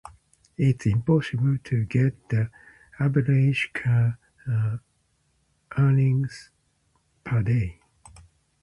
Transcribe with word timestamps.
It 0.57 0.87
is 0.87 0.93
impossible 0.93 1.59
to 1.65 1.85
get 1.85 2.29
the 2.29 2.49
average 2.99 3.69
car 3.71 4.17
earnings 5.77 6.49
per 7.23 7.43
day. 7.43 7.79